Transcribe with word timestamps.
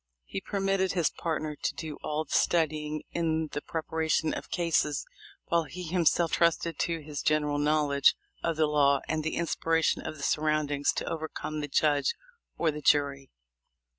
He 0.25 0.41
permitted 0.41 0.93
his 0.93 1.11
partner 1.11 1.55
to 1.55 1.73
do 1.75 1.99
all 2.03 2.23
the 2.23 2.33
studying 2.33 3.03
in 3.11 3.49
the 3.51 3.61
preparation 3.61 4.33
of 4.33 4.49
cases, 4.49 5.05
while 5.45 5.65
he 5.65 5.83
himself 5.83 6.31
trusted 6.31 6.79
to 6.79 7.03
his 7.03 7.21
general 7.21 7.59
knowl 7.59 7.91
edge 7.93 8.15
of 8.43 8.55
the 8.55 8.65
law 8.65 9.01
and 9.07 9.23
the 9.23 9.35
inspiration 9.35 10.01
of 10.01 10.17
the 10.17 10.23
surround 10.23 10.71
ings 10.71 10.91
to 10.93 11.05
overcome 11.05 11.59
the 11.59 11.67
judge 11.67 12.15
or 12.57 12.71
the 12.71 12.81
jury. 12.81 13.29